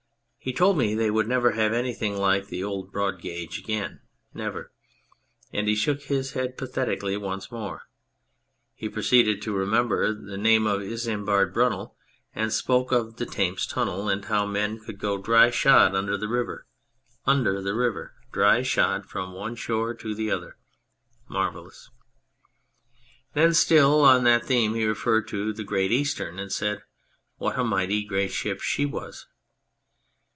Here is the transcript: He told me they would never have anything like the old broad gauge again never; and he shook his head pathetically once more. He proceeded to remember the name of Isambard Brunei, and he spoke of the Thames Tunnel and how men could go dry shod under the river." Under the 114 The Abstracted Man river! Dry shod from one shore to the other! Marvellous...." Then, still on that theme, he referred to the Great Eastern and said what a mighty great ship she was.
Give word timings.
He 0.43 0.53
told 0.53 0.75
me 0.75 0.95
they 0.95 1.11
would 1.11 1.27
never 1.27 1.51
have 1.51 1.71
anything 1.71 2.17
like 2.17 2.47
the 2.47 2.63
old 2.63 2.91
broad 2.91 3.21
gauge 3.21 3.59
again 3.59 3.99
never; 4.33 4.71
and 5.53 5.67
he 5.67 5.75
shook 5.75 6.01
his 6.01 6.31
head 6.31 6.57
pathetically 6.57 7.15
once 7.15 7.51
more. 7.51 7.83
He 8.73 8.89
proceeded 8.89 9.43
to 9.43 9.53
remember 9.53 10.11
the 10.15 10.39
name 10.39 10.65
of 10.65 10.81
Isambard 10.81 11.53
Brunei, 11.53 11.91
and 12.33 12.45
he 12.45 12.49
spoke 12.55 12.91
of 12.91 13.17
the 13.17 13.25
Thames 13.27 13.67
Tunnel 13.67 14.09
and 14.09 14.25
how 14.25 14.47
men 14.47 14.79
could 14.79 14.97
go 14.97 15.19
dry 15.19 15.51
shod 15.51 15.93
under 15.93 16.17
the 16.17 16.27
river." 16.27 16.65
Under 17.27 17.61
the 17.61 17.75
114 17.75 17.83
The 17.83 17.83
Abstracted 17.85 17.85
Man 17.85 17.85
river! 17.85 18.13
Dry 18.31 18.61
shod 18.63 19.05
from 19.11 19.33
one 19.33 19.53
shore 19.55 19.93
to 19.93 20.15
the 20.15 20.31
other! 20.31 20.57
Marvellous...." 21.27 21.91
Then, 23.35 23.53
still 23.53 24.01
on 24.01 24.23
that 24.23 24.43
theme, 24.47 24.73
he 24.73 24.85
referred 24.85 25.27
to 25.27 25.53
the 25.53 25.63
Great 25.63 25.91
Eastern 25.91 26.39
and 26.39 26.51
said 26.51 26.81
what 27.37 27.59
a 27.59 27.63
mighty 27.63 28.03
great 28.03 28.31
ship 28.31 28.59
she 28.59 28.87
was. 28.87 29.27